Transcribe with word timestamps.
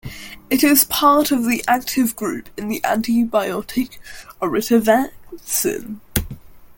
It 0.49 0.63
is 0.63 0.83
part 0.85 1.29
of 1.29 1.43
the 1.45 1.63
active 1.67 2.15
group 2.15 2.49
in 2.57 2.69
the 2.69 2.79
antibiotic 2.81 3.99
oritavancin. 4.41 5.99